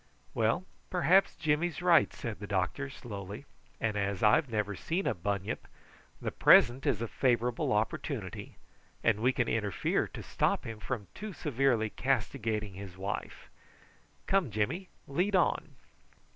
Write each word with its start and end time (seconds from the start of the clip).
"Well, 0.33 0.65
perhaps 0.89 1.35
Jimmy's 1.35 1.79
right," 1.83 2.11
said 2.11 2.39
the 2.39 2.47
doctor 2.47 2.89
slowly; 2.89 3.45
"and 3.79 3.95
as 3.95 4.23
I've 4.23 4.49
never 4.49 4.75
seen 4.75 5.05
a 5.05 5.13
bunyip 5.13 5.67
the 6.19 6.31
present 6.31 6.87
is 6.87 7.03
a 7.03 7.07
favourable 7.07 7.71
opportunity, 7.71 8.55
and 9.03 9.19
we 9.19 9.31
can 9.31 9.47
interfere 9.47 10.07
to 10.07 10.23
stop 10.23 10.65
him 10.65 10.79
from 10.79 11.05
too 11.13 11.33
severely 11.33 11.91
castigating 11.91 12.73
his 12.73 12.97
wife. 12.97 13.47
Come, 14.25 14.49
Jimmy, 14.49 14.89
lead 15.05 15.35
on." 15.35 15.75